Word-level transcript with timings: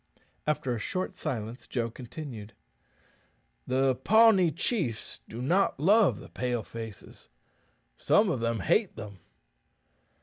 After 0.47 0.73
a 0.73 0.79
short 0.79 1.15
silence 1.15 1.67
Joe 1.67 1.91
continued, 1.91 2.53
"The 3.67 3.93
Pawnee 3.93 4.49
chiefs 4.49 5.19
do 5.29 5.43
not 5.43 5.79
love 5.79 6.19
the 6.19 6.29
Pale 6.29 6.63
faces. 6.63 7.29
Some 7.99 8.31
of 8.31 8.39
them 8.39 8.61
hate 8.61 8.95
them." 8.95 9.19